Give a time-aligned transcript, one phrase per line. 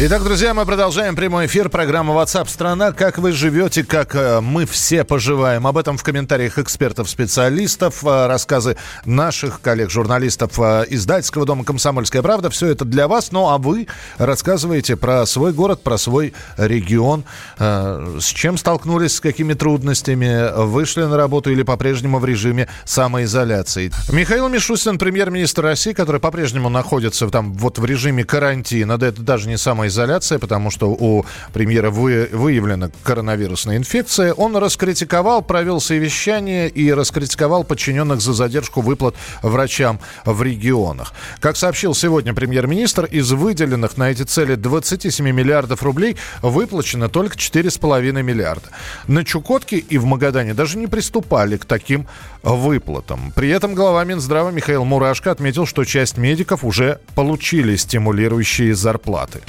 [0.00, 2.92] Итак, друзья, мы продолжаем прямой эфир программы WhatsApp страна.
[2.92, 5.66] Как вы живете, как э, мы все поживаем.
[5.66, 12.48] Об этом в комментариях экспертов-специалистов, э, рассказы наших коллег-журналистов э, издательского дома «Комсомольская правда».
[12.48, 13.32] Все это для вас.
[13.32, 13.88] Ну, а вы
[14.18, 17.24] рассказываете про свой город, про свой регион.
[17.58, 20.64] С чем столкнулись, с какими трудностями?
[20.64, 23.90] Вышли на работу или по-прежнему в режиме самоизоляции?
[24.12, 28.96] Михаил Мишустин, премьер-министр России, который по-прежнему находится там вот в режиме карантина.
[28.96, 34.32] Да это даже не самое самоизоляция, потому что у премьера вы, выявлена коронавирусная инфекция.
[34.32, 41.12] Он раскритиковал, провел совещание и раскритиковал подчиненных за задержку выплат врачам в регионах.
[41.40, 48.22] Как сообщил сегодня премьер-министр, из выделенных на эти цели 27 миллиардов рублей выплачено только 4,5
[48.22, 48.68] миллиарда.
[49.06, 52.06] На Чукотке и в Магадане даже не приступали к таким
[52.42, 53.32] выплатам.
[53.34, 59.40] При этом глава Минздрава Михаил Мурашко отметил, что часть медиков уже получили стимулирующие зарплаты.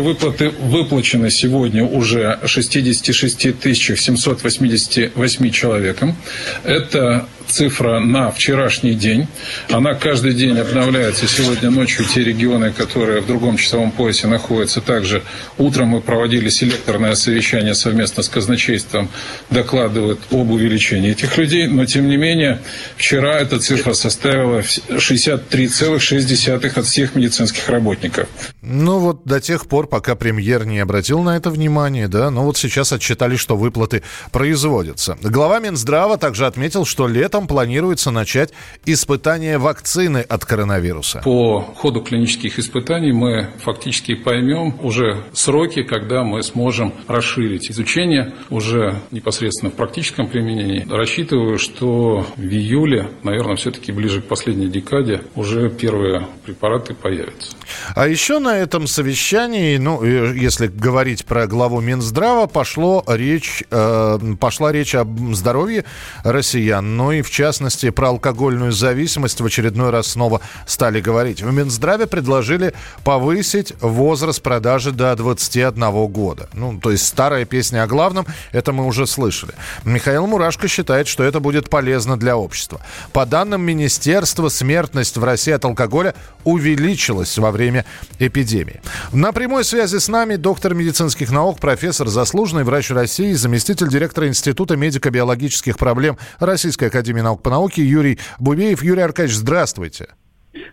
[0.00, 3.58] Выплаты выплачены сегодня уже 66
[3.96, 6.16] 788 человекам.
[6.64, 9.26] Это цифра на вчерашний день.
[9.70, 11.26] Она каждый день обновляется.
[11.26, 15.22] Сегодня ночью те регионы, которые в другом часовом поясе находятся, также
[15.56, 19.08] утром мы проводили селекторное совещание совместно с казначейством,
[19.50, 21.66] докладывают об увеличении этих людей.
[21.66, 22.60] Но, тем не менее,
[22.96, 28.28] вчера эта цифра составила 63,6 от всех медицинских работников.
[28.62, 32.56] Ну вот до тех пор, пока премьер не обратил на это внимание, да, но вот
[32.56, 34.02] сейчас отчитали, что выплаты
[34.32, 35.16] производятся.
[35.22, 38.52] Глава Минздрава также отметил, что летом летом планируется начать
[38.84, 41.20] испытание вакцины от коронавируса.
[41.24, 49.00] По ходу клинических испытаний мы фактически поймем уже сроки, когда мы сможем расширить изучение уже
[49.12, 50.86] непосредственно в практическом применении.
[50.90, 57.56] Рассчитываю, что в июле, наверное, все-таки ближе к последней декаде уже первые препараты появятся.
[57.94, 64.18] А еще на этом совещании, ну, э, если говорить про главу Минздрава, пошло речь, э,
[64.40, 65.84] пошла речь об здоровье
[66.24, 71.42] россиян, ну и в частности про алкогольную зависимость в очередной раз снова стали говорить.
[71.42, 72.72] В Минздраве предложили
[73.04, 76.48] повысить возраст продажи до 21 года.
[76.54, 79.52] Ну, то есть старая песня о главном, это мы уже слышали.
[79.84, 82.80] Михаил Мурашко считает, что это будет полезно для общества.
[83.12, 87.84] По данным министерства, смертность в России от алкоголя увеличилась во время
[88.18, 88.80] эпидемии.
[89.12, 94.76] На прямой связи с нами доктор медицинских наук, профессор, заслуженный врач России, заместитель директора Института
[94.76, 98.82] медико-биологических проблем Российской Академии наук по науке Юрий Бубеев.
[98.82, 100.08] Юрий Аркадьевич, здравствуйте.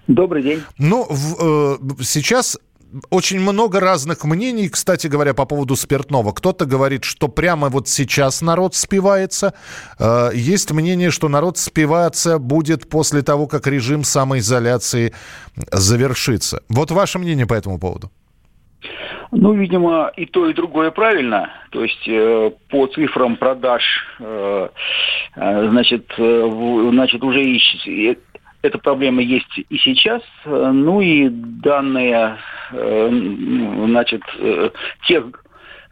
[0.07, 0.63] Добрый день.
[0.77, 2.57] Ну, в, э, сейчас
[3.09, 6.31] очень много разных мнений, кстати говоря, по поводу спиртного.
[6.31, 9.53] Кто-то говорит, что прямо вот сейчас народ спивается.
[9.99, 15.13] Э, есть мнение, что народ спиваться будет после того, как режим самоизоляции
[15.71, 16.61] завершится.
[16.69, 18.11] Вот ваше мнение по этому поводу?
[19.31, 21.49] Ну, видимо, и то, и другое правильно.
[21.71, 23.83] То есть э, по цифрам продаж,
[24.19, 24.69] э,
[25.35, 28.17] э значит, э, значит, уже ищ,
[28.61, 30.21] эта проблема есть и сейчас.
[30.45, 32.37] Ну и данные,
[32.71, 33.09] э,
[33.87, 34.69] значит, э,
[35.07, 35.25] тех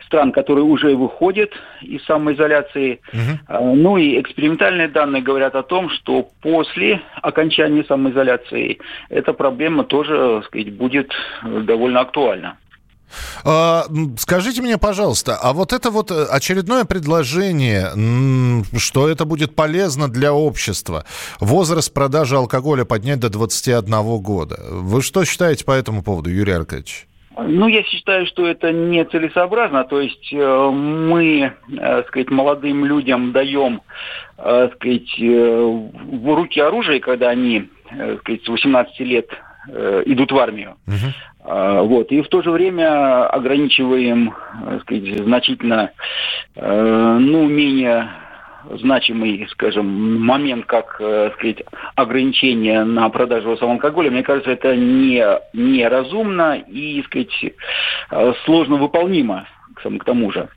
[0.06, 1.52] стран, которые уже выходят
[1.82, 3.00] из самоизоляции.
[3.14, 3.76] Угу.
[3.76, 8.80] Ну и экспериментальные данные говорят о том, что после окончания самоизоляции
[9.10, 11.12] эта проблема тоже, так сказать, будет
[11.44, 12.58] довольно актуальна.
[13.44, 13.85] А,
[14.18, 17.91] скажите мне, пожалуйста, а вот это вот э, очередное предложение,
[18.78, 21.06] что это будет полезно для общества,
[21.40, 24.59] возраст продажи алкоголя поднять до 21 года.
[24.69, 27.07] Вы что считаете по этому поводу, Юрий Аркадьевич?
[27.35, 29.85] Ну, я считаю, что это нецелесообразно.
[29.85, 33.81] То есть э, мы, э, сказать, молодым людям даем,
[34.38, 39.29] э, сказать, в руки оружие, когда они, э, сказать, с 18 лет
[39.68, 40.75] э, идут в армию.
[40.88, 41.84] Uh-huh.
[41.84, 42.12] Вот.
[42.12, 44.34] И в то же время ограничиваем
[44.66, 45.91] так сказать, значительно
[46.56, 48.09] э, ну, менее
[48.79, 51.64] значимый, скажем, момент, как сказать,
[51.96, 55.22] ограничение на продажу алкоголя, мне кажется, это не,
[55.52, 57.53] неразумно и сказать,
[58.46, 59.46] сложно выполнимо
[59.76, 60.47] к тому же.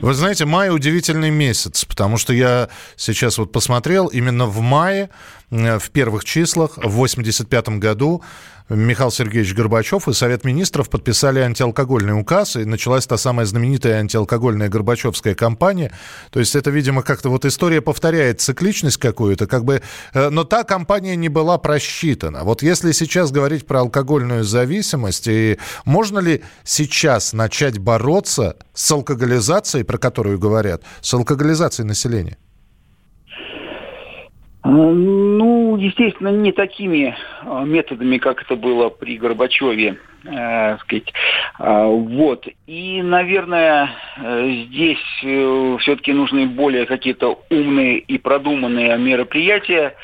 [0.00, 5.10] Вы знаете, май удивительный месяц, потому что я сейчас вот посмотрел, именно в мае,
[5.50, 8.22] в первых числах, в 85 году
[8.68, 14.68] Михаил Сергеевич Горбачев и Совет Министров подписали антиалкогольный указ, и началась та самая знаменитая антиалкогольная
[14.68, 15.92] Горбачевская кампания.
[16.30, 19.82] То есть это, видимо, как-то вот история повторяет цикличность какую-то, как бы,
[20.14, 22.44] э, но та кампания не была просчитана.
[22.44, 29.81] Вот если сейчас говорить про алкогольную зависимость, и можно ли сейчас начать бороться с алкоголизацией,
[29.84, 32.36] про которую говорят, с алкоголизацией населения?
[34.64, 39.98] Ну, естественно, не такими а, методами, как это было при Горбачеве.
[40.24, 41.12] Э, сказать.
[41.58, 42.46] А, вот.
[42.68, 49.94] И, наверное, э, здесь э, все-таки нужны более какие-то умные и продуманные мероприятия.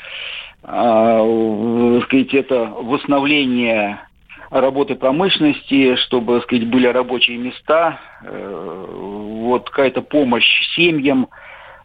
[0.63, 4.01] Э, сказать, это восстановление
[4.49, 11.27] работы промышленности, чтобы, сказать, были рабочие места, э, вот какая-то помощь семьям,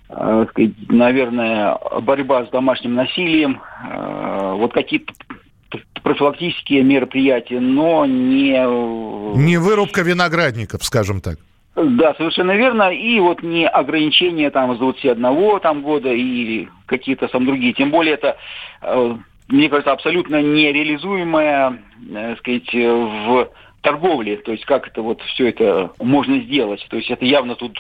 [0.09, 5.13] э, сказать, наверное, борьба с домашним насилием, э, вот какие-то
[6.03, 8.53] профилактические мероприятия, но не...
[9.37, 11.39] Не вырубка виноградников, скажем так.
[11.75, 12.91] Да, совершенно верно.
[12.93, 17.73] И вот не ограничения там с 21 там, года и какие-то там другие.
[17.73, 18.37] Тем более это
[19.49, 21.83] мне кажется, абсолютно нереализуемая,
[22.13, 23.49] так сказать, в
[23.83, 24.39] торговле.
[24.39, 26.85] То есть как это вот все это можно сделать.
[26.89, 27.79] То есть это явно тут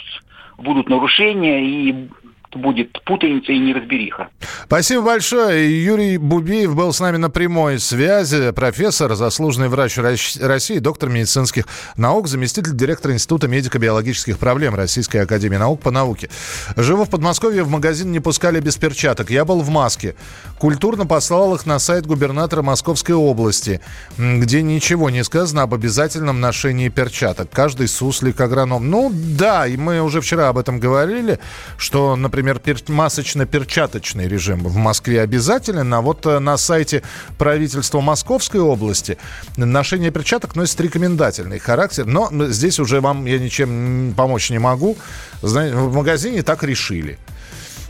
[0.58, 2.08] будут нарушения и
[2.55, 4.29] будет путаница и неразбериха.
[4.65, 5.85] Спасибо большое.
[5.85, 8.53] Юрий Бубеев был с нами на прямой связи.
[8.53, 11.67] Профессор, заслуженный врач России, доктор медицинских
[11.97, 16.31] наук, заместитель директора Института медико-биологических проблем Российской Академии Наук по науке.
[16.77, 19.31] Живу в Подмосковье, в магазин не пускали без перчаток.
[19.31, 20.15] Я был в маске.
[20.59, 23.81] Культурно послал их на сайт губернатора Московской области,
[24.19, 27.51] где ничего не сказано об обязательном ношении перчаток.
[27.51, 28.91] Каждый суслик-агроном.
[28.91, 31.39] Ну да, и мы уже вчера об этом говорили,
[31.77, 37.02] что, например, например, пер- масочно-перчаточный режим в Москве обязателен, а вот э, на сайте
[37.38, 39.17] правительства Московской области
[39.56, 42.05] ношение перчаток носит рекомендательный характер.
[42.05, 44.96] Но здесь уже вам я ничем помочь не могу.
[45.43, 47.19] Знаете, в магазине так решили.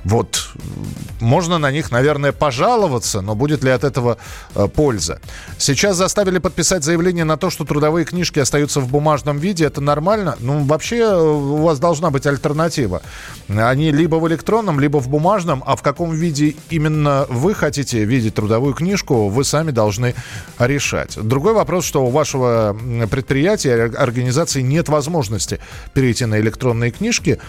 [0.04, 0.50] Вот
[1.20, 4.18] можно на них, наверное, пожаловаться, но будет ли от этого
[4.54, 5.20] э, польза?
[5.58, 9.64] Сейчас заставили подписать заявление на то, что трудовые книжки остаются в бумажном виде.
[9.64, 10.36] Это нормально?
[10.40, 13.00] Ну, вообще э, у вас должна быть альтернатива.
[13.48, 18.34] Они либо в электронном, либо в бумажном, а в каком виде именно вы хотите видеть
[18.34, 20.14] трудовую книжку, вы сами должны
[20.58, 21.18] решать.
[21.20, 22.76] Другой вопрос, что у вашего
[23.10, 25.60] предприятия, организации нет возможности
[25.94, 27.40] перейти на электронные книжки.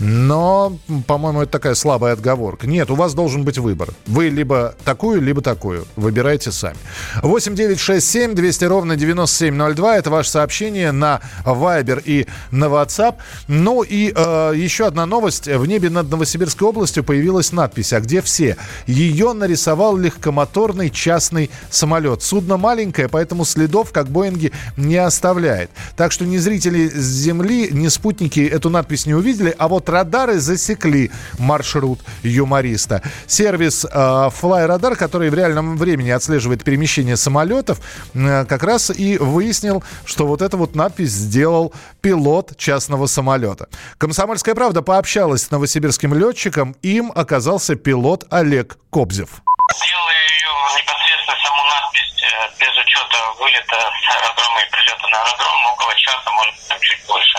[0.00, 2.66] Но, по-моему, это такая слабая отговорка.
[2.66, 3.90] Нет, у вас должен быть выбор.
[4.06, 5.86] Вы либо такую, либо такую.
[5.96, 6.76] Выбирайте сами.
[7.22, 9.96] 8 9 6 7 200 ровно 9702.
[9.98, 13.16] Это ваше сообщение на Viber и на WhatsApp.
[13.48, 15.46] Ну и э, еще одна новость.
[15.46, 18.56] В небе над Новосибирской областью появилась надпись «А где все?».
[18.86, 22.22] Ее нарисовал легкомоторный частный самолет.
[22.22, 25.70] Судно маленькое, поэтому следов, как Боинги, не оставляет.
[25.96, 29.88] Так что ни зрители с Земли, ни спутники эту надпись не увидели, а вот вот
[29.90, 33.02] радары засекли маршрут юмориста.
[33.26, 37.80] Сервис э, FlyRadar, который в реальном времени отслеживает перемещение самолетов,
[38.14, 43.68] э, как раз и выяснил, что вот эту вот надпись сделал пилот частного самолета.
[43.98, 46.74] Комсомольская правда пообщалась с новосибирским летчиком.
[46.82, 49.42] Им оказался пилот Олег Кобзев.
[49.76, 55.66] Сделал ее непосредственно саму надпись э, без учета вылета с аэродрома и прилета на аэродром
[55.66, 57.38] около часа, может быть, чуть больше.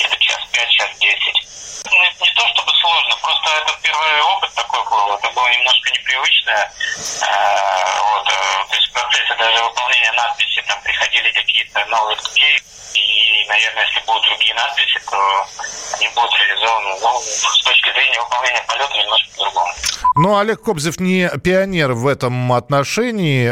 [0.00, 1.42] Это час пять, час десять.
[1.90, 5.14] Не, не то чтобы сложно, просто это первый опыт такой был.
[5.16, 6.52] Это было немножко непривычно.
[6.52, 12.62] Э, вот, э, то есть в процессе даже выполнения надписи там приходили какие-то новые идеи.
[12.94, 15.46] И, наверное, если будут другие надписи, то
[15.94, 19.72] они будут реализованы ну, с точки зрения выполнения полета немножко по-другому.
[20.14, 23.50] Ну, Олег Кобзев не пионер в этом отношении.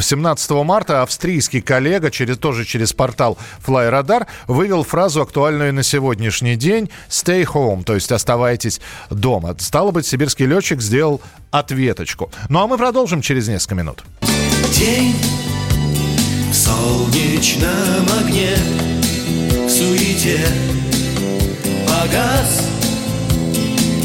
[0.00, 6.56] 17 эм, марта австрийский коллега, через, тоже через портал FlyRadar, вывел фразу, актуальную на сегодняшний
[6.56, 8.80] день «stay home», то есть «оставайтесь
[9.10, 9.56] дома».
[9.58, 12.30] Стало быть, сибирский летчик сделал ответочку.
[12.48, 14.04] Ну, а мы продолжим через несколько минут.
[14.76, 15.14] День
[16.50, 18.56] в солнечном огне,
[19.66, 20.40] в суете
[21.86, 22.62] погас,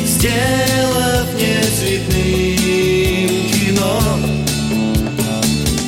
[0.05, 2.25] сделав нецветным
[3.51, 3.99] кино.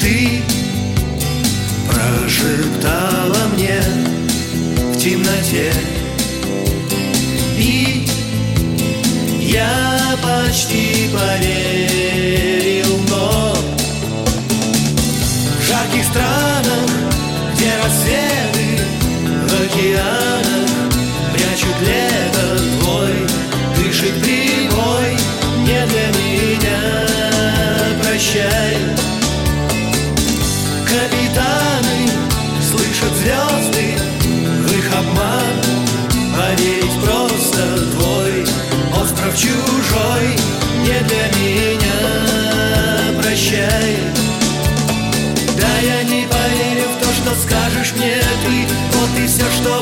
[0.02, 0.42] Ты
[1.88, 3.82] прошептала мне
[4.94, 5.74] в темноте,
[10.28, 13.54] почти поверил, но
[15.60, 16.90] в жарких странах,
[17.54, 18.68] где рассветы
[19.48, 20.70] в океанах
[21.34, 22.46] прячут лето
[22.80, 23.16] твой,
[23.78, 25.18] дышит прибой,
[25.66, 26.82] не для меня,
[28.02, 28.77] прощай.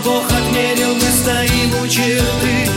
[0.05, 2.69] Бог отмерил, мы стоим у черты.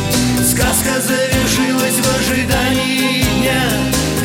[0.42, 3.62] Сказка завершилась в ожидании дня.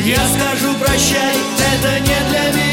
[0.06, 1.36] Я скажу прощай,
[1.76, 2.73] это не для меня.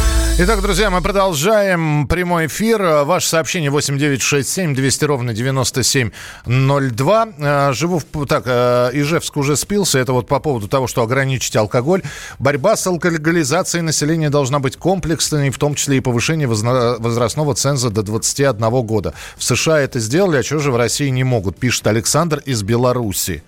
[0.43, 2.81] Итак, друзья, мы продолжаем прямой эфир.
[2.81, 7.27] Ваше сообщение 8967 200 ровно 9702.
[7.37, 8.25] Э, живу в...
[8.25, 9.99] Так, э, Ижевск уже спился.
[9.99, 12.01] Это вот по поводу того, что ограничить алкоголь.
[12.39, 18.01] Борьба с алкоголизацией населения должна быть комплексной, в том числе и повышение возрастного ценза до
[18.01, 19.13] 21 года.
[19.37, 23.43] В США это сделали, а что же в России не могут, пишет Александр из Беларуси.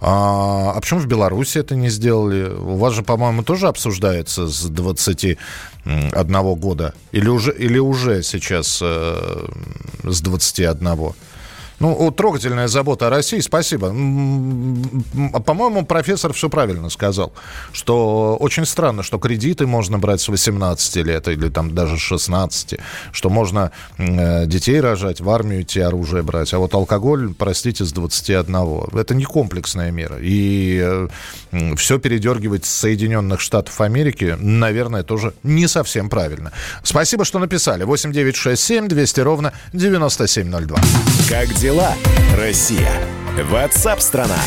[0.00, 2.48] А, а почему в Беларуси это не сделали?
[2.48, 5.38] У вас же, по-моему, тоже обсуждается с 21
[6.54, 6.94] года.
[7.12, 9.46] Или уже, или уже сейчас э,
[10.04, 11.14] с 21?
[11.80, 13.88] Ну, трогательная забота о России, спасибо.
[13.88, 17.32] По-моему, профессор все правильно сказал,
[17.72, 22.80] что очень странно, что кредиты можно брать с 18 лет или там даже 16,
[23.12, 27.92] что можно э, детей рожать, в армию идти оружие брать, а вот алкоголь, простите, с
[27.92, 28.98] 21.
[28.98, 30.16] Это не комплексная мера.
[30.20, 31.08] И э,
[31.76, 36.50] все передергивать с Соединенных Штатов Америки, наверное, тоже не совсем правильно.
[36.82, 37.84] Спасибо, что написали.
[37.84, 40.78] 8967 200 ровно 9702.
[41.28, 41.67] Как дела,
[42.34, 42.90] Россия?
[43.50, 44.38] What's up, страна!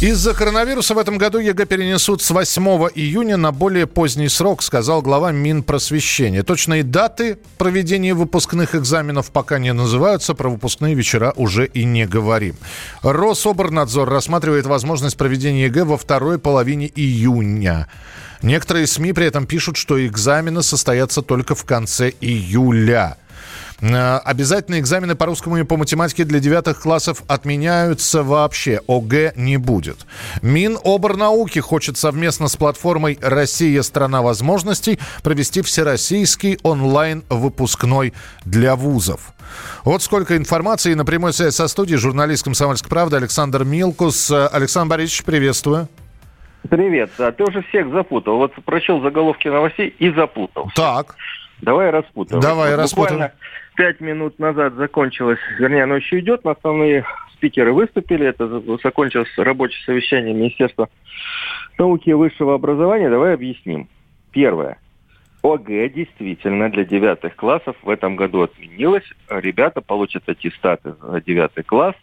[0.00, 5.02] Из-за коронавируса в этом году ЕГЭ перенесут с 8 июня на более поздний срок, сказал
[5.02, 6.42] глава Минпросвещения.
[6.42, 12.56] Точные даты проведения выпускных экзаменов пока не называются, про выпускные вечера уже и не говорим.
[13.02, 17.88] Рособорнадзор рассматривает возможность проведения ЕГЭ во второй половине июня.
[18.40, 23.18] Некоторые СМИ при этом пишут, что экзамены состоятся только в конце июля.
[23.82, 28.80] Э, обязательные экзамены по русскому и по математике для девятых классов отменяются вообще.
[28.86, 30.06] ОГЭ не будет.
[30.40, 39.32] Миноборнауки хочет совместно с платформой «Россия– страна возможностей» провести всероссийский онлайн-выпускной для вузов.
[39.84, 44.30] Вот сколько информации на прямой связи со студией журналист «Комсомольской правды» Александр Милкус.
[44.30, 45.88] Александр Борисович, приветствую.
[46.70, 47.10] Привет.
[47.18, 48.36] Да, ты уже всех запутал.
[48.36, 50.70] Вот прочел заголовки новостей и запутал.
[50.76, 51.16] Так.
[51.60, 52.40] Давай распутывай.
[52.40, 53.12] Давай вот распутывай.
[53.12, 53.32] Буквально
[53.74, 59.84] пять минут назад закончилось, вернее, оно еще идет, но основные спикеры выступили, это закончилось рабочее
[59.84, 60.88] совещание Министерства
[61.78, 63.10] науки и высшего образования.
[63.10, 63.88] Давай объясним.
[64.30, 64.78] Первое.
[65.42, 69.04] ОГЭ действительно для девятых классов в этом году отменилось.
[69.28, 71.96] Ребята получат аттестаты за девятый класс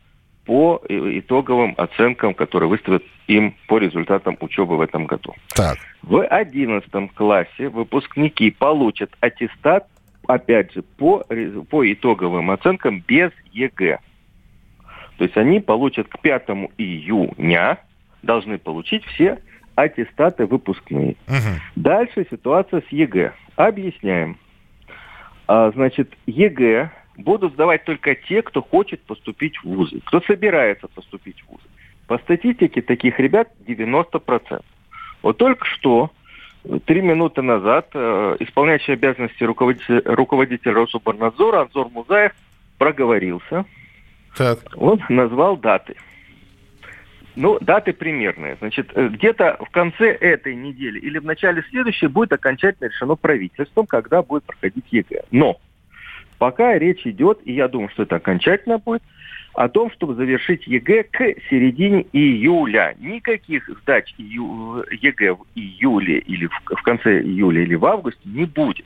[0.46, 5.36] по итоговым оценкам, которые выставят им по результатам учебы в этом году.
[5.56, 5.78] Так.
[6.02, 9.88] В одиннадцатом классе выпускники получат аттестат
[10.30, 11.26] опять же, по,
[11.70, 13.98] по итоговым оценкам без ЕГЭ.
[15.18, 16.44] То есть они получат к 5
[16.78, 17.80] июня,
[18.22, 19.40] должны получить все
[19.74, 21.16] аттестаты выпускные.
[21.28, 21.60] Угу.
[21.78, 23.34] Дальше ситуация с ЕГЭ.
[23.56, 24.38] Объясняем.
[25.48, 31.42] А, значит, ЕГЭ будут сдавать только те, кто хочет поступить в вузы, кто собирается поступить
[31.42, 31.64] в вузы.
[32.06, 34.64] По статистике таких ребят 90%.
[35.24, 36.12] Вот только что
[36.86, 42.34] Три минуты назад э, исполняющий обязанности руководитель, руководитель Рособорнадзора Анзор Музаев
[42.78, 43.66] проговорился.
[44.38, 44.60] Так.
[44.76, 45.96] Он назвал даты.
[47.36, 48.58] Ну, даты примерные.
[48.60, 53.88] Значит, э, где-то в конце этой недели или в начале следующей будет окончательно решено правительством,
[53.88, 55.24] когда будет проходить ЕГЭ.
[55.32, 55.60] Но
[56.38, 59.02] пока речь идет, и я думаю, что это окончательно будет,
[59.60, 62.96] о том, чтобы завершить ЕГЭ к середине июля.
[62.98, 68.86] Никаких сдач ЕГЭ в июле или в, конце июля или в августе не будет.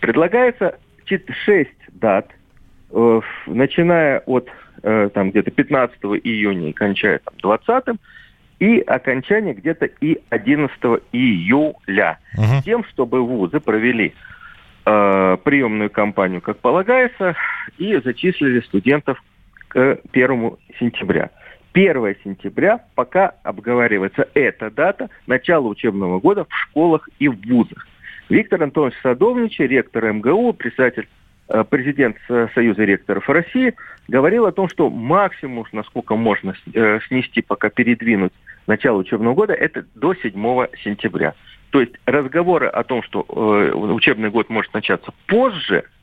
[0.00, 1.68] Предлагается 6
[2.00, 2.30] дат,
[2.92, 4.48] э, начиная от
[4.82, 8.00] э, там где-то 15 июня и кончая там, 20
[8.60, 10.78] и окончание где-то и 11
[11.12, 12.20] июля.
[12.38, 12.62] Угу.
[12.64, 14.14] Тем, чтобы вузы провели
[14.86, 17.36] э, приемную кампанию, как полагается,
[17.76, 19.22] и зачислили студентов
[19.76, 21.30] к 1 сентября.
[21.74, 27.86] 1 сентября пока обговаривается эта дата начала учебного года в школах и в вузах.
[28.30, 31.06] Виктор Антонович Садовничий, ректор МГУ, председатель
[31.50, 32.16] э, президент
[32.54, 33.74] Союза ректоров России,
[34.08, 38.32] говорил о том, что максимум, насколько можно э, снести, пока передвинуть
[38.66, 40.32] начало учебного года, это до 7
[40.82, 41.34] сентября.
[41.68, 45.84] То есть разговоры о том, что э, учебный год может начаться позже–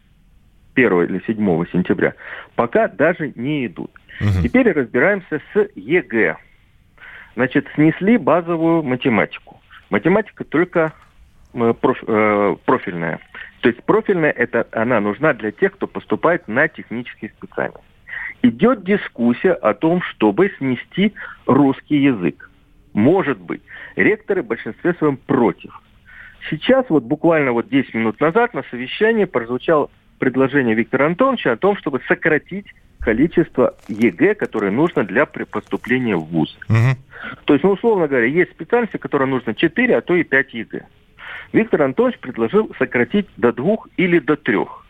[0.75, 2.15] 1 или 7 сентября,
[2.55, 3.91] пока даже не идут.
[4.21, 4.43] Угу.
[4.43, 6.37] Теперь разбираемся с ЕГЭ.
[7.35, 9.59] Значит, снесли базовую математику.
[9.89, 10.93] Математика только
[11.53, 13.19] э, э, профильная.
[13.61, 17.83] То есть профильная, это она нужна для тех, кто поступает на технические специальности.
[18.41, 21.13] идет дискуссия о том, чтобы снести
[21.45, 22.49] русский язык.
[22.93, 23.61] Может быть.
[23.95, 25.81] Ректоры в большинстве своем против.
[26.49, 29.89] Сейчас, вот буквально вот 10 минут назад на совещании прозвучало
[30.19, 32.67] предложение Виктора Антоновича о том, чтобы сократить
[32.99, 36.57] количество ЕГЭ, которое нужно для поступления в ВУЗ.
[36.69, 37.35] Угу.
[37.45, 40.85] То есть, ну, условно говоря, есть специальности, которым нужно 4, а то и 5 ЕГЭ.
[41.51, 44.85] Виктор Антонович предложил сократить до двух или до трех.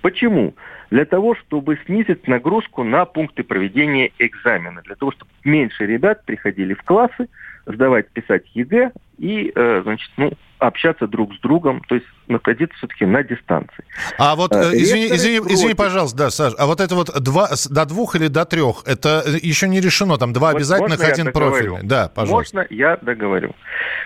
[0.00, 0.54] Почему?
[0.90, 4.82] Для того, чтобы снизить нагрузку на пункты проведения экзамена.
[4.82, 7.28] Для того, чтобы меньше ребят приходили в классы,
[7.66, 13.06] сдавать, писать ЕГЭ и, э, значит, ну, общаться друг с другом, то есть находиться все-таки
[13.06, 13.84] на дистанции.
[14.18, 17.86] А вот, э, извини, извини, извини, пожалуйста, да, Саш, а вот это вот два, до
[17.86, 21.80] двух или до трех, это еще не решено, там два вот обязательных, один профильный.
[21.82, 22.56] Да, пожалуйста.
[22.56, 23.54] Можно я договорю?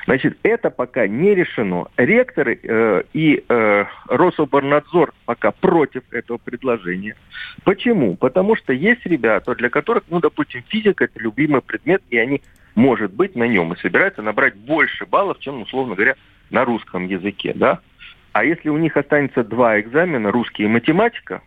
[0.06, 1.86] Значит, это пока не решено.
[1.96, 7.16] Ректоры э, и э, Рособорнадзор пока против этого предложения.
[7.64, 8.16] Почему?
[8.16, 12.42] Потому что есть ребята, для которых, ну, допустим, физика– это любимый предмет, и они
[12.74, 16.16] может быть на нем и собирается набрать больше баллов, чем, условно говоря,
[16.54, 17.80] на русском языке, да?
[18.32, 21.42] А если у них останется два экзамена, русский и математика,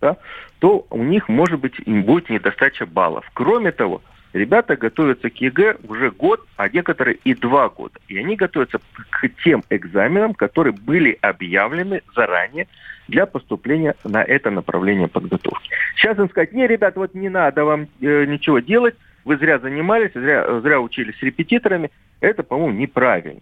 [0.00, 0.16] да,
[0.60, 3.28] то у них, может быть, им будет недостача баллов.
[3.34, 7.98] Кроме того, ребята готовятся к ЕГЭ уже год, а некоторые и два года.
[8.08, 8.78] И они готовятся
[9.10, 12.68] к тем экзаменам, которые были объявлены заранее
[13.08, 15.70] для поступления на это направление подготовки.
[15.96, 20.12] Сейчас им сказать, не, ребят, вот не надо вам э, ничего делать, вы зря занимались,
[20.14, 23.40] зря, зря учились с репетиторами, это, по-моему, неправильно.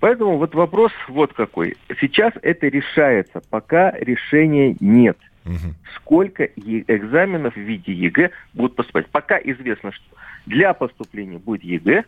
[0.00, 1.76] Поэтому вот вопрос вот какой.
[2.00, 5.18] Сейчас это решается, пока решения нет.
[5.44, 5.74] Угу.
[5.96, 9.06] Сколько экзаменов в виде ЕГЭ будут поступать?
[9.08, 10.04] Пока известно, что
[10.46, 12.04] для поступления будет ЕГЭ,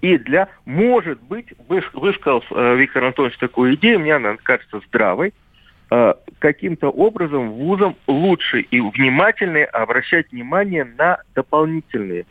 [0.00, 5.32] и для, может быть, высказал э, Виктор Анатольевич такую идею, мне она кажется здравой,
[5.90, 12.26] э, каким-то образом вузам лучше и внимательнее обращать внимание на дополнительные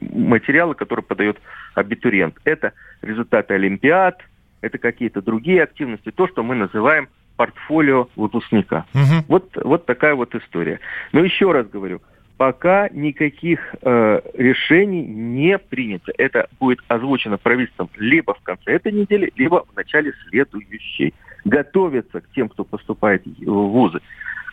[0.00, 1.38] материалы, которые подает
[1.74, 2.36] абитуриент.
[2.44, 4.20] Это результаты олимпиад,
[4.60, 8.84] это какие-то другие активности, то, что мы называем портфолио выпускника.
[8.94, 9.24] Угу.
[9.28, 10.80] Вот, вот такая вот история.
[11.12, 12.02] Но еще раз говорю,
[12.36, 16.12] пока никаких э, решений не принято.
[16.18, 21.14] Это будет озвучено правительством либо в конце этой недели, либо в начале следующей.
[21.44, 24.00] Готовиться к тем, кто поступает в вузы,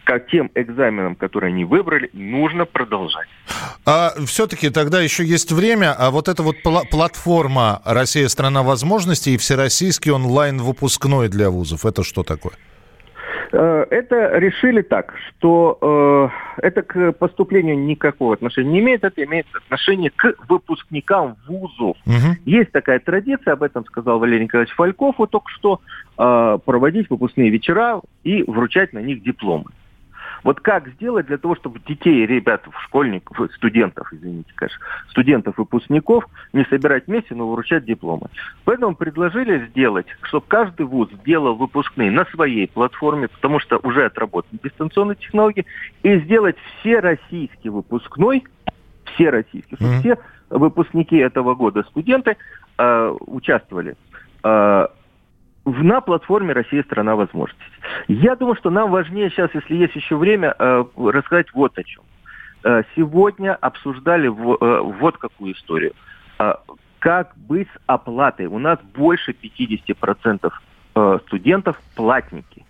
[0.06, 3.28] к тем экзаменам, которые они выбрали, нужно продолжать.
[3.86, 9.34] А все-таки тогда еще есть время, а вот эта вот пла- платформа «Россия– страна возможностей»
[9.34, 12.54] и всероссийский онлайн-выпускной для вузов, это что такое?
[13.52, 15.80] Э, это решили так, что
[16.60, 21.96] э, это к поступлению никакого отношения не имеет, это имеет отношение к выпускникам вузов.
[22.06, 22.36] Угу.
[22.46, 25.80] Есть такая традиция, об этом сказал Валерий Николаевич Фальков вот только что,
[26.18, 29.72] э, проводить выпускные вечера и вручать на них дипломы.
[30.46, 34.80] Вот как сделать для того, чтобы детей, ребят, школьников, студентов, извините, конечно,
[35.10, 38.28] студентов, выпускников не собирать вместе, но вручать дипломы.
[38.64, 44.60] Поэтому предложили сделать, чтобы каждый вуз сделал выпускные на своей платформе, потому что уже отработаны
[44.64, 45.66] дистанционные технологии,
[46.04, 48.46] и сделать все российский выпускной,
[49.16, 50.00] все российские, mm-hmm.
[50.02, 50.18] все
[50.52, 52.38] выпускники этого года, студенты,
[52.78, 53.96] э, участвовали.
[54.44, 54.90] Э,
[55.66, 57.64] на платформе «Россия– страна возможностей».
[58.08, 62.04] Я думаю, что нам важнее сейчас, если есть еще время, э, рассказать вот о чем.
[62.64, 65.94] Э, сегодня обсуждали э, вот какую историю.
[67.00, 68.48] Как быть с оплатой?
[68.48, 70.52] У нас больше 50%
[71.26, 72.66] студентов платники.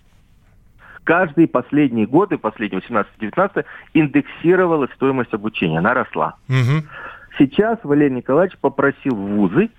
[1.04, 6.36] Каждые последние годы, последние 18-19, индексировалась стоимость обучения, она росла.
[6.50, 6.86] Угу.
[7.38, 9.70] Сейчас Валерий Николаевич попросил вузы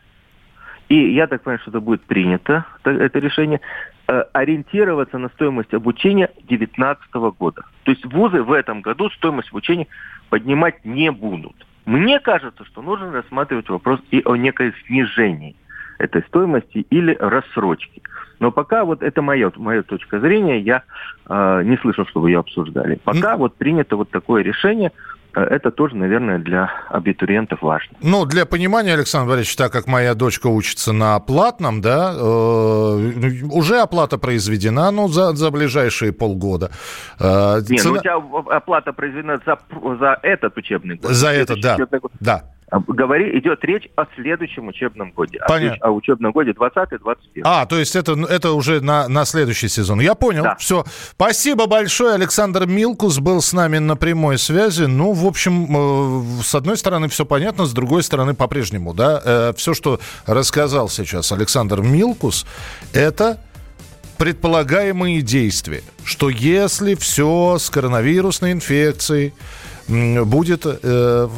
[0.88, 3.61] и я так понимаю, что это будет принято, это решение,
[4.09, 7.64] э, ориентироваться на стоимость обучения 2019 года.
[7.85, 9.88] То есть вузы в этом году стоимость обучения
[10.31, 11.55] поднимать не будут.
[11.87, 15.57] Мне кажется, что нужно рассматривать вопрос и о некой снижении
[15.99, 18.03] этой стоимости или рассрочки.
[18.38, 20.83] Но пока вот это моя, моя точка зрения, я
[21.27, 23.01] э, не слышал, чтобы ее обсуждали.
[23.03, 24.92] Пока вот принято вот такое решение,
[25.40, 27.96] это тоже, наверное, для абитуриентов важно.
[28.01, 33.81] Ну, для понимания, Александр Борисович, так как моя дочка учится на платном, да, э, уже
[33.81, 36.70] оплата произведена, ну, за, за ближайшие полгода.
[37.20, 37.92] Э, Не, цена...
[37.92, 38.16] ну у тебя
[38.57, 39.59] оплата произведена за,
[39.99, 41.11] за этот учебный год.
[41.11, 41.77] За этот, да.
[41.77, 42.12] Год.
[42.20, 42.42] Да.
[42.70, 45.38] Говори, идет речь о следующем учебном годе.
[45.46, 45.87] Понятно.
[45.87, 47.42] О, учебном годе 20-21.
[47.44, 50.00] А, то есть это, это уже на, на следующий сезон.
[50.00, 50.42] Я понял.
[50.42, 50.57] Да.
[50.57, 50.85] Все.
[51.12, 52.14] Спасибо большое.
[52.14, 54.85] Александр Милкус был с нами на прямой связи.
[54.85, 58.94] Ну, в общем, э, с одной стороны все понятно, с другой стороны по-прежнему.
[58.94, 59.22] Да?
[59.24, 62.46] Э, все, что рассказал сейчас Александр Милкус,
[62.92, 63.38] это
[64.18, 65.83] предполагаемые действия.
[66.05, 69.35] что если все с коронавирусной инфекцией
[69.88, 71.29] будет э,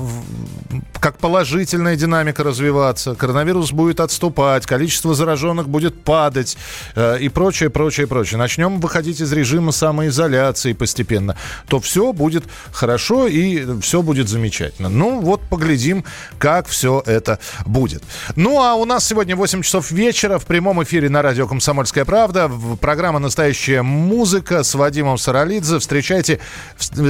[1.01, 6.57] как положительная динамика развиваться, коронавирус будет отступать, количество зараженных будет падать
[6.95, 8.39] э, и прочее, прочее, прочее.
[8.39, 11.37] Начнем выходить из режима самоизоляции постепенно,
[11.69, 14.89] то все будет хорошо и все будет замечательно.
[14.89, 16.05] Ну вот поглядим,
[16.39, 18.03] как все это будет.
[18.37, 22.51] Ну а у нас сегодня 8 часов вечера в прямом эфире на радио «Комсомольская правда».
[22.81, 25.79] Программа «Настоящая музыка» с Вадимом Саралидзе.
[25.79, 26.41] Встречайте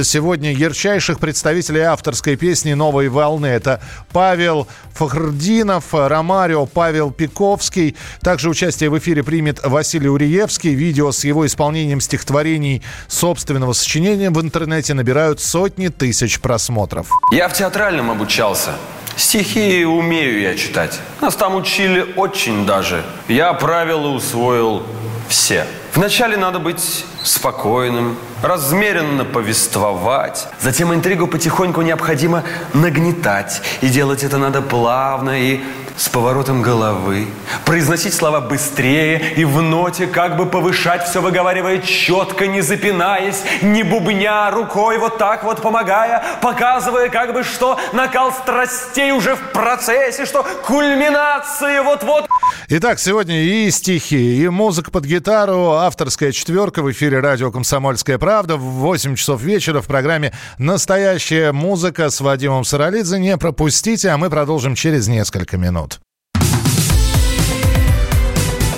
[0.03, 3.45] сегодня ярчайших представителей авторской песни «Новой волны».
[3.45, 3.79] Это
[4.11, 7.95] Павел Фахрдинов, Ромарио, Павел Пиковский.
[8.21, 10.73] Также участие в эфире примет Василий Уриевский.
[10.73, 17.11] Видео с его исполнением стихотворений собственного сочинения в интернете набирают сотни тысяч просмотров.
[17.31, 18.71] Я в театральном обучался.
[19.15, 20.99] Стихи умею я читать.
[21.21, 23.03] Нас там учили очень даже.
[23.27, 24.81] Я правила усвоил
[25.27, 25.67] все.
[25.93, 30.47] Вначале надо быть спокойным, размеренно повествовать.
[30.59, 33.61] Затем интригу потихоньку необходимо нагнетать.
[33.81, 35.61] И делать это надо плавно и
[35.99, 37.27] с поворотом головы.
[37.65, 43.83] Произносить слова быстрее и в ноте как бы повышать, все выговаривая четко, не запинаясь, не
[43.83, 50.25] бубня рукой, вот так вот помогая, показывая как бы, что накал страстей уже в процессе,
[50.25, 52.28] что кульминация вот-вот.
[52.69, 58.57] Итак, сегодня и стихи, и музыка под гитару, авторская четверка в эфире радио «Комсомольская правда»
[58.57, 63.19] в 8 часов вечера в программе «Настоящая музыка» с Вадимом Саралидзе.
[63.19, 65.99] Не пропустите, а мы продолжим через несколько минут.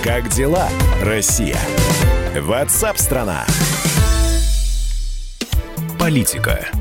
[0.03, 0.67] Как дела,
[1.03, 1.57] Россия?
[2.35, 3.45] Ватсап-страна!
[5.99, 6.67] Политика.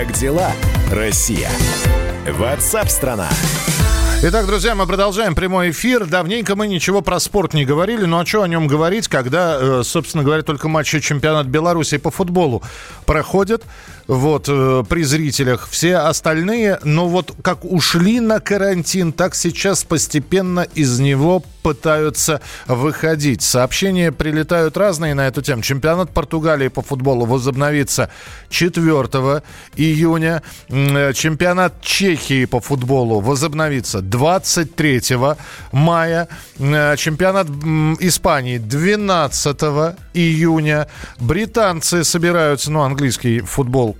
[0.00, 0.50] Как дела,
[0.90, 1.50] Россия?
[2.26, 3.28] Ватсап-страна!
[4.22, 6.06] Итак, друзья, мы продолжаем прямой эфир.
[6.06, 9.82] Давненько мы ничего про спорт не говорили, но а что о нем говорить, когда, э,
[9.84, 12.62] собственно говоря, только матчи чемпионат Беларуси по футболу
[13.04, 13.62] проходят
[14.10, 15.68] вот, э, при зрителях.
[15.70, 23.42] Все остальные, ну вот как ушли на карантин, так сейчас постепенно из него пытаются выходить.
[23.42, 25.62] Сообщения прилетают разные на эту тему.
[25.62, 28.10] Чемпионат Португалии по футболу возобновится
[28.48, 28.82] 4
[29.76, 30.42] июня.
[30.68, 35.36] Э, чемпионат Чехии по футболу возобновится 23
[35.70, 36.26] мая.
[36.58, 37.46] Э, чемпионат
[38.00, 40.88] Испании 12 июня.
[41.20, 43.96] Британцы собираются, ну, английский футбол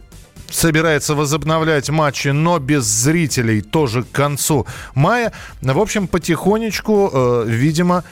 [0.50, 5.32] собирается возобновлять матчи, но без зрителей тоже к концу мая.
[5.60, 8.04] В общем, потихонечку, э, видимо,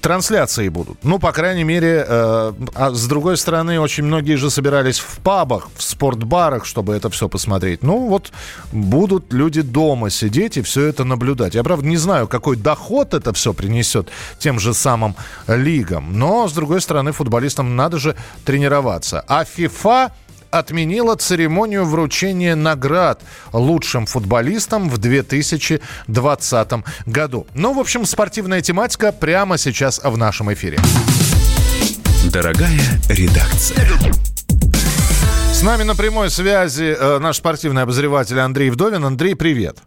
[0.00, 1.04] трансляции будут.
[1.04, 5.68] Ну, по крайней мере, э, а с другой стороны, очень многие же собирались в пабах,
[5.76, 7.82] в спортбарах, чтобы это все посмотреть.
[7.82, 8.32] Ну, вот
[8.72, 11.54] будут люди дома сидеть и все это наблюдать.
[11.54, 15.14] Я, правда, не знаю, какой доход это все принесет тем же самым
[15.46, 16.18] лигам.
[16.18, 19.24] Но, с другой стороны, футболистам надо же тренироваться.
[19.28, 20.12] А ФИФА
[20.50, 23.20] отменила церемонию вручения наград
[23.52, 26.72] лучшим футболистам в 2020
[27.06, 27.46] году.
[27.54, 30.78] Ну, в общем, спортивная тематика прямо сейчас в нашем эфире.
[32.32, 33.88] Дорогая редакция.
[35.52, 39.04] С нами на прямой связи э, наш спортивный обозреватель Андрей Вдовин.
[39.04, 39.78] Андрей, привет.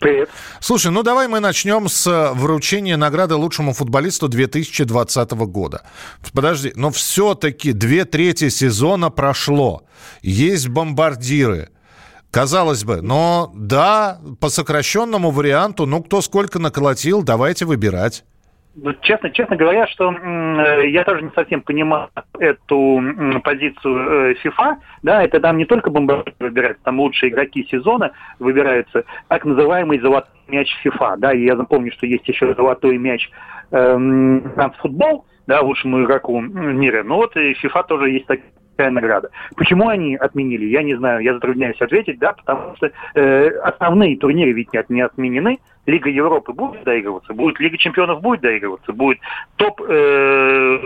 [0.00, 0.30] Привет.
[0.60, 5.82] Слушай, ну давай мы начнем с э, вручения награды лучшему футболисту 2020 года.
[6.32, 9.82] Подожди, но все-таки две трети сезона прошло.
[10.22, 11.68] Есть бомбардиры.
[12.30, 18.24] Казалось бы, но да, по сокращенному варианту, ну кто сколько наколотил, давайте выбирать.
[19.02, 23.02] Честно, честно говоря, что э, я тоже не совсем понимаю эту
[23.42, 24.76] позицию э, FIFA.
[25.02, 30.30] Да, это там не только бомбардир выбирается, там лучшие игроки сезона выбираются, так называемый золотой
[30.46, 31.16] мяч FIFA.
[31.18, 33.28] Да, и я запомню, что есть еще золотой мяч
[33.72, 34.40] э,
[34.80, 37.02] футбол, да, лучшему игроку в мире.
[37.02, 39.30] Ну вот и FIFA тоже есть такие такая награда.
[39.56, 44.52] Почему они отменили, я не знаю, я затрудняюсь ответить, да, потому что э, основные турниры
[44.52, 45.58] ведь не, не отменены.
[45.86, 49.18] Лига Европы будет доигрываться, будет Лига Чемпионов будет доигрываться, будет
[49.56, 50.78] топ э,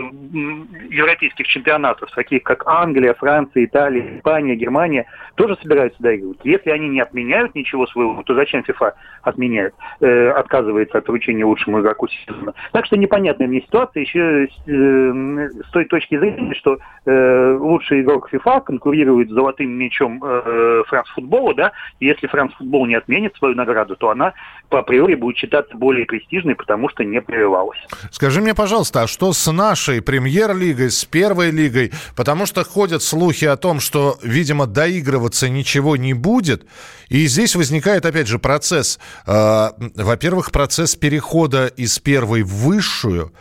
[0.89, 5.05] европейских чемпионатов, таких как Англия, Франция, Италия, Испания, Германия,
[5.35, 6.39] тоже собираются доигрывать.
[6.43, 11.81] Если они не отменяют ничего своего, то зачем ФИФА отменяет, э, отказывается от вручения лучшему
[11.81, 12.53] игроку сезона?
[12.71, 18.29] Так что непонятная мне ситуация еще э, с той точки зрения, что э, лучший игрок
[18.29, 23.55] ФИФА конкурирует с золотым мячом э, Франс футбола, да, если Франс футбол не отменит свою
[23.55, 24.33] награду, то она
[24.69, 27.79] по априори будет считаться более престижной, потому что не прививалась.
[28.11, 31.91] Скажи мне, пожалуйста, а что с нашей премьер-лигой, с первой лигой?
[32.15, 36.67] Потому что ходят слухи о том, что, видимо, доигрываться ничего не будет.
[37.09, 38.99] И здесь возникает, опять же, процесс.
[39.27, 43.31] Э, во-первых, процесс перехода из первой в высшую,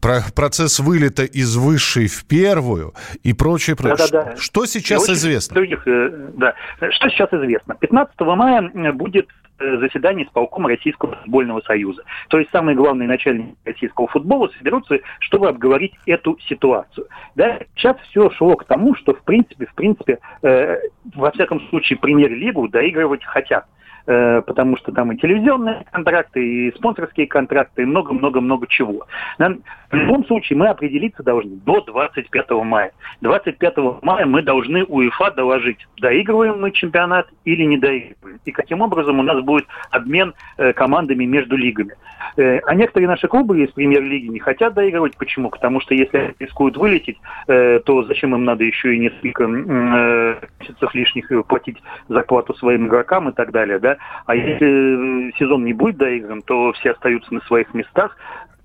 [0.00, 3.76] про процесс вылета из высшей в первую и прочее.
[3.78, 4.36] Да, да, да.
[4.36, 5.54] Что сейчас известно?
[5.54, 6.54] Других, э, да.
[6.90, 7.74] Что сейчас известно?
[7.74, 9.28] 15 мая будет
[9.60, 12.02] Э, заседании исполкома Российского футбольного союза.
[12.28, 17.06] То есть самые главные начальники российского футбола соберутся, чтобы обговорить эту ситуацию.
[17.36, 20.80] Да, сейчас все шло к тому, что в принципе, в принципе, э,
[21.14, 23.66] во всяком случае, премьер-лигу доигрывать хотят.
[24.06, 29.06] Э, потому что там и телевизионные контракты, и спонсорские контракты, и много-много-много чего.
[29.38, 32.92] В любом случае мы определиться должны до 25 мая.
[33.22, 38.40] 25 мая мы должны УЕФА доложить, доигрываем мы чемпионат или не доигрываем.
[38.44, 41.94] И каким образом у нас будет обмен э, командами между лигами.
[42.36, 45.16] Э, а некоторые наши клубы из премьер-лиги не хотят доигрывать.
[45.16, 45.48] Почему?
[45.48, 51.82] Потому что если рискуют вылететь, то зачем им надо еще и несколько месяцев лишних платить
[52.08, 53.93] зарплату своим игрокам и так далее, да?
[54.26, 58.16] А если сезон не будет доигран, то все остаются на своих местах.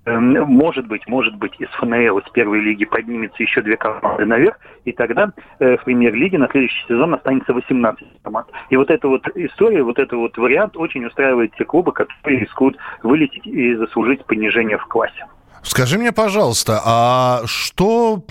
[0.06, 4.58] Эм, может быть, может быть, из ФНЛ, из первой лиги поднимется еще две команды наверх,
[4.86, 8.48] и тогда э, в премьер-лиге на следующий сезон останется 18 команд.
[8.70, 12.78] И вот эта вот история, вот этот вот вариант очень устраивает те клубы, которые рискуют
[13.02, 15.26] вылететь и заслужить понижение в классе.
[15.62, 18.24] Скажи мне, пожалуйста, а что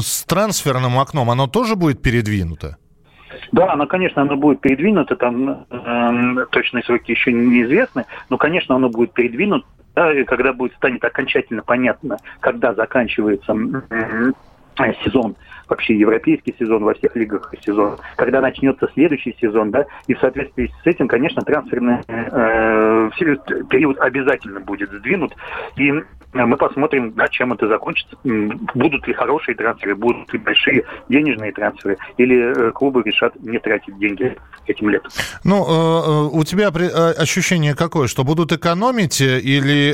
[0.00, 1.30] с трансферным окном?
[1.30, 2.76] Оно тоже будет передвинуто?
[3.52, 8.88] Да, оно, конечно, оно будет передвинуто, там э, точные сроки еще неизвестны, но, конечно, оно
[8.88, 13.54] будет передвинуто, да, когда будет станет окончательно понятно, когда заканчивается
[13.90, 14.32] э,
[15.04, 15.36] сезон,
[15.68, 20.70] вообще европейский сезон во всех лигах сезон, когда начнется следующий сезон, да, и в соответствии
[20.82, 25.34] с этим, конечно, трансферный э, период обязательно будет сдвинут,
[25.76, 25.92] и
[26.32, 28.16] мы посмотрим, да, чем это закончится.
[28.22, 33.98] Будут ли хорошие трансферы, будут ли большие денежные трансферы, или э, клубы решат не тратить
[33.98, 34.36] деньги
[34.66, 35.10] этим летом.
[35.44, 39.90] Ну, э, э, у тебя ощущение какое, что будут экономить, или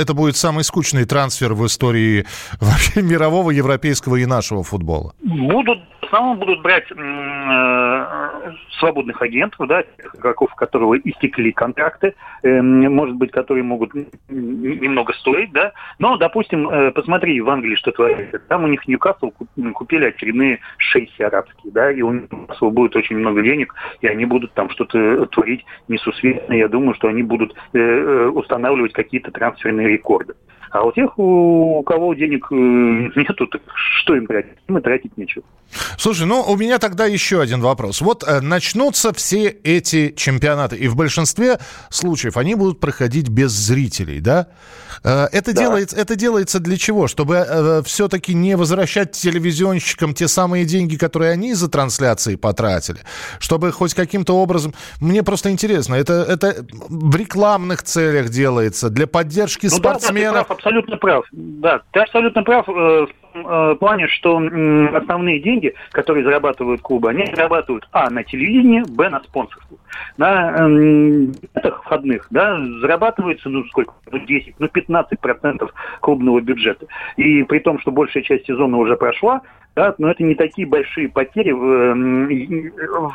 [0.00, 2.26] это будет самый скучный трансфер в истории
[2.60, 5.14] вообще мирового, европейского и нашего футбола?
[5.22, 9.82] Будут в основном будут брать э, свободных агентов, да,
[10.14, 13.92] игроков, у которых истекли контракты, э, может быть, которые могут
[14.28, 15.72] немного стоить, да.
[15.98, 18.38] Но, допустим, э, посмотри в Англии, что творится.
[18.48, 19.32] Там у них Ньюкасл
[19.74, 24.52] купили очередные шейхи арабские, да, и у Ньюкасла будет очень много денег, и они будут
[24.54, 26.58] там что-то творить несусветное.
[26.58, 30.34] Я думаю, что они будут э, э устанавливать какие-то трансферные рекорды.
[30.70, 33.62] А у тех, у кого денег э, нету, так
[34.00, 34.58] что им тратить?
[34.68, 35.44] Им и тратить нечего.
[35.98, 38.00] Слушай, ну у меня тогда еще один вопрос.
[38.00, 41.58] Вот э, начнутся все эти чемпионаты, и в большинстве
[41.90, 44.48] случаев они будут проходить без зрителей, да?
[45.04, 45.62] Э, это, да.
[45.62, 47.06] делается, это делается для чего?
[47.06, 52.98] Чтобы э, все-таки не возвращать телевизионщикам те самые деньги, которые они за трансляции потратили?
[53.38, 54.74] Чтобы хоть каким-то образом...
[55.00, 60.48] Мне просто интересно, это, это в рекламных целях делается, для поддержки ну, спортсменов?
[60.48, 61.24] Да, да, абсолютно прав.
[61.32, 62.68] Да, ты абсолютно прав.
[62.68, 63.06] Э,
[63.44, 64.36] Э, плане, что
[64.94, 69.76] основные деньги, которые зарабатывают клубы, они зарабатывают, а, на телевидении, б, на спонсорстве.
[70.16, 70.68] На
[71.54, 76.86] этих входных, да, зарабатывается, ну, сколько, ну, 10, ну, 15 процентов клубного бюджета.
[77.16, 79.42] И при том, что большая часть сезона уже прошла,
[79.74, 81.94] да, но это не такие большие потери в,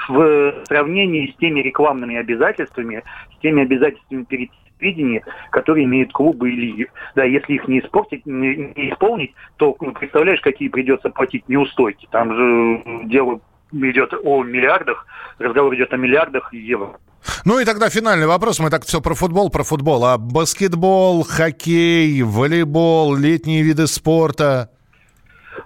[0.07, 3.03] в сравнении с теми рекламными обязательствами,
[3.35, 4.49] с теми обязательствами перед
[4.81, 6.87] видение, которые имеют клубы и лиги.
[7.15, 12.07] Да, если их не, испортить, не, не исполнить, то ну, представляешь, какие придется платить неустойки.
[12.11, 13.39] Там же дело
[13.71, 15.05] идет о миллиардах,
[15.39, 16.97] разговор идет о миллиардах евро.
[17.45, 18.59] Ну и тогда финальный вопрос.
[18.59, 20.03] Мы так все про футбол, про футбол.
[20.05, 24.71] А баскетбол, хоккей, волейбол, летние виды спорта?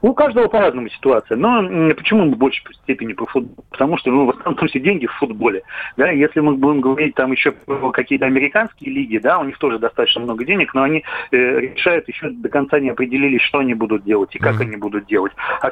[0.01, 1.37] У каждого по-разному ситуация.
[1.37, 3.65] Но почему мы в большей степени по футболу?
[3.69, 5.63] Потому что ну, в основном все деньги в футболе.
[5.97, 6.09] Да?
[6.09, 10.21] Если мы будем говорить там еще про какие-то американские лиги, да, у них тоже достаточно
[10.21, 14.35] много денег, но они э, решают, еще до конца не определились, что они будут делать
[14.35, 14.61] и как mm-hmm.
[14.61, 15.33] они будут делать.
[15.61, 15.71] А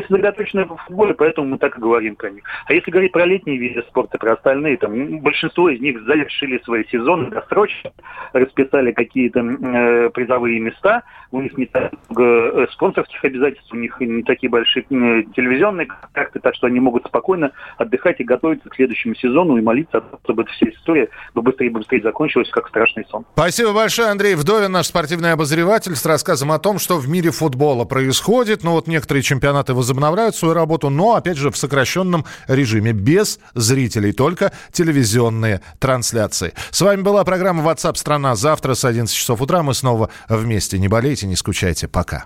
[0.00, 2.44] сосредоточены в футболе, поэтому мы так и говорим про них.
[2.66, 6.84] А если говорить про летние виды спорта, про остальные, там большинство из них завершили свои
[6.84, 7.92] сезоны досрочно,
[8.32, 14.00] расписали какие-то э, призовые места, у них не так много э, спонсорских обязательств, у них
[14.00, 19.14] не такие большие телевизионные контакты, так что они могут спокойно отдыхать и готовиться к следующему
[19.14, 23.24] сезону и молиться, чтобы эта вся история быстрее быстрее закончилась, как страшный сон.
[23.34, 27.84] Спасибо большое, Андрей Вдовин, наш спортивный обозреватель, с рассказом о том, что в мире футбола
[27.84, 28.64] происходит.
[28.64, 34.12] Ну вот некоторые чемпионаты возобновляют свою работу, но, опять же, в сокращенном режиме, без зрителей,
[34.12, 36.52] только телевизионные трансляции.
[36.70, 38.34] С вами была программа WhatsApp страна.
[38.34, 40.78] Завтра с 11 часов утра мы снова вместе.
[40.78, 41.88] Не болейте, не скучайте.
[41.88, 42.24] Пока.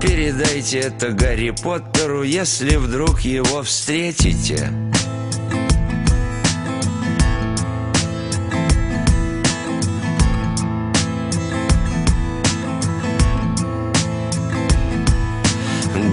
[0.00, 4.72] Передайте это Гарри Поттеру, если вдруг его встретите.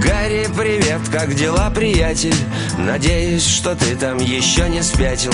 [0.04, 2.36] Гарри, привет, как дела, приятель?
[2.78, 5.34] Надеюсь, что ты там еще не спятил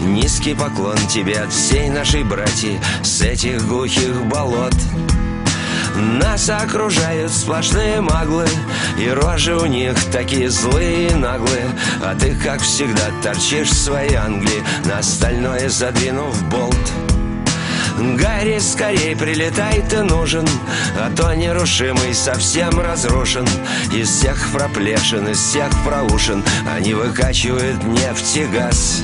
[0.00, 4.74] Низкий поклон тебе от всей нашей братьи С этих глухих болот
[5.96, 8.46] нас окружают сплошные маглы
[8.98, 11.66] И рожи у них такие злые и наглые.
[12.02, 16.92] А ты, как всегда, торчишь в своей Англии На остальное задвинув болт.
[17.98, 20.48] Гарри, скорей прилетай, ты нужен
[20.98, 23.46] А то нерушимый совсем разрушен.
[23.92, 26.42] Из всех проплешин, из всех проушин
[26.74, 29.02] Они выкачивают нефть и газ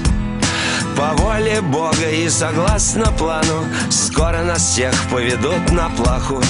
[0.99, 6.43] по воле Бога и согласно плану Скоро нас всех поведут на плаху.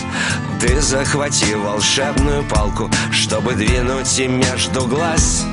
[0.60, 5.44] Ты захвати волшебную палку Чтобы двинуть им между глаз.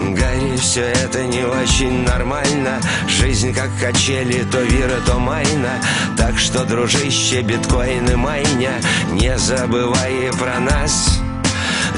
[0.00, 2.80] Гарри, все это не очень нормально.
[3.06, 5.74] Жизнь как качели, то вира, то майна.
[6.16, 8.80] Так что, дружище, биткоины майня
[9.12, 11.20] Не забывай про нас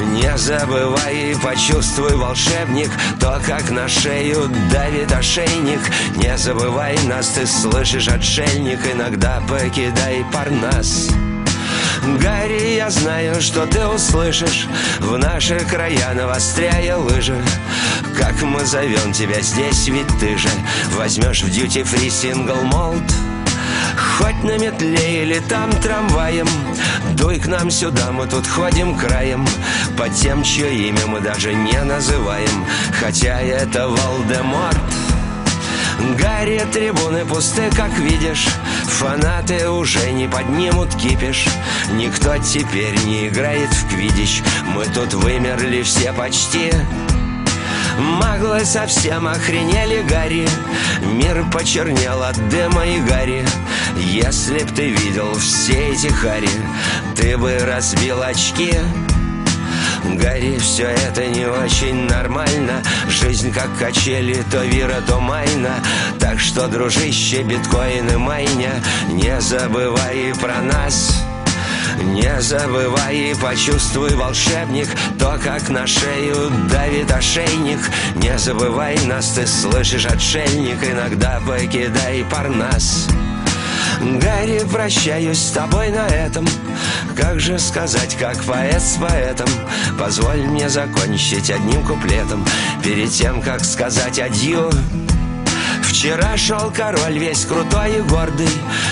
[0.05, 5.81] не забывай и почувствуй, волшебник То, как на шею давит ошейник.
[6.17, 11.09] Не забывай нас, ты слышишь, отшельник Иногда покидай парнас.
[12.21, 14.67] Гарри, я знаю, что ты услышишь
[15.01, 17.41] В наши края навостряя лыжи.
[18.17, 20.49] Как мы зовем тебя здесь, ведь ты же
[20.97, 23.03] Возьмешь в дьюти-фри сингл молд
[23.97, 26.49] Хоть на метле или там трамваем
[27.13, 29.47] Дуй к нам сюда, мы тут ходим краем
[29.97, 32.65] Под тем, чье имя мы даже не называем.
[33.01, 34.77] Хотя это Волдеморт
[36.19, 38.47] Гарри, трибуны пусты, как видишь.
[38.85, 41.47] Фанаты уже не поднимут кипиш.
[41.93, 44.43] Никто теперь не играет в квидич.
[44.75, 46.73] Мы тут вымерли все почти.
[47.99, 50.49] Маглы совсем охренели, Гарри.
[51.03, 53.45] Мир почернел от дыма и гари.
[53.97, 56.49] Если б ты видел все эти хари
[57.15, 58.75] Ты бы разбил очки
[60.05, 62.83] Гарри, все это не очень нормально.
[63.09, 65.77] Жизнь как качели, то вира, то майна.
[66.19, 71.23] Так что, дружище, биткоины майня Не забывай про нас.
[72.03, 74.89] Не забывай и почувствуй, волшебник
[75.19, 77.79] То, как на шею давит ошейник.
[78.17, 83.09] Не забывай нас, ты слышишь, отшельник Иногда покидай парнас
[84.03, 86.45] Гарри, прощаюсь с тобой на этом.
[87.17, 89.49] Как же сказать, как поэт с поэтом?
[89.97, 92.45] Позволь мне закончить одним куплетом.
[92.83, 94.71] Перед тем, как сказать адью.
[95.85, 98.49] Вчера шел король весь крутой и гордый.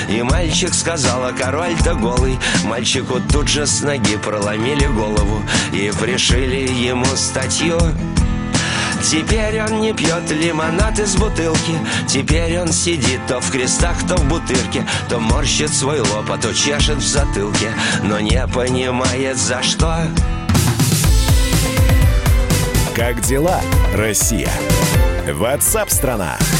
[0.08, 2.38] И мальчик сказал, а король-то голый.
[2.64, 5.42] Мальчику тут же с ноги проломили голову
[5.72, 7.78] И пришили ему статью
[9.02, 14.28] Теперь он не пьет лимонад из бутылки Теперь он сидит то в крестах, то в
[14.28, 17.72] бутырке То морщит свой лоб, а то чешет в затылке
[18.02, 19.96] Но не понимает за что
[22.94, 23.60] Как дела,
[23.94, 24.50] Россия?
[25.26, 26.36] Ватсап-страна!
[26.36, 26.59] Челябинск,